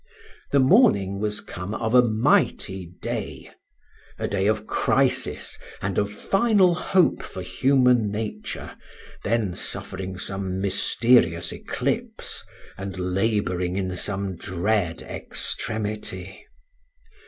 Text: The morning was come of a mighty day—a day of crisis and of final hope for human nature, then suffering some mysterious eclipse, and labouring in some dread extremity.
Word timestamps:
The 0.51 0.57
morning 0.59 1.19
was 1.19 1.41
come 1.41 1.75
of 1.75 1.93
a 1.93 2.01
mighty 2.01 2.87
day—a 3.03 4.27
day 4.27 4.47
of 4.47 4.65
crisis 4.65 5.59
and 5.79 5.99
of 5.99 6.11
final 6.11 6.73
hope 6.73 7.21
for 7.21 7.43
human 7.43 8.09
nature, 8.11 8.75
then 9.23 9.53
suffering 9.53 10.17
some 10.17 10.59
mysterious 10.59 11.51
eclipse, 11.53 12.43
and 12.79 12.97
labouring 12.97 13.75
in 13.77 13.95
some 13.95 14.37
dread 14.37 15.03
extremity. 15.03 16.47